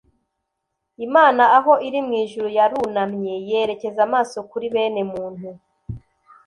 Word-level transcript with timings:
imana, 1.05 1.43
aho 1.57 1.73
iri 1.87 1.99
mu 2.07 2.13
ijuru, 2.23 2.47
yarunamye 2.57 3.33
yerekeza 3.49 3.99
amaso 4.07 4.37
kuri 4.49 4.65
bene 4.73 5.01
muntu 5.11 5.49